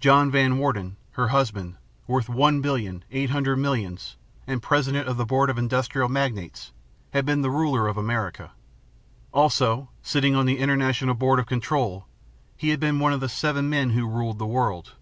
John 0.00 0.30
Van 0.30 0.56
Warden, 0.56 0.96
her 1.10 1.28
husband, 1.28 1.76
worth 2.06 2.30
one 2.30 2.62
billion, 2.62 3.04
eight 3.10 3.28
hundred 3.28 3.56
millions 3.58 4.16
and 4.46 4.62
President 4.62 5.06
of 5.06 5.18
the 5.18 5.26
Board 5.26 5.50
of 5.50 5.58
Industrial 5.58 6.08
Magnates, 6.08 6.72
had 7.12 7.26
been 7.26 7.42
the 7.42 7.50
ruler 7.50 7.86
of 7.86 7.98
America. 7.98 8.52
Also, 9.34 9.90
sitting 10.00 10.34
on 10.34 10.46
the 10.46 10.60
International 10.60 11.12
Board 11.14 11.38
of 11.38 11.44
Control, 11.44 12.06
he 12.56 12.70
had 12.70 12.80
been 12.80 13.00
one 13.00 13.12
of 13.12 13.20
the 13.20 13.28
seven 13.28 13.68
men 13.68 13.90
who 13.90 14.08
ruled 14.08 14.38
the 14.38 14.46
world. 14.46 14.94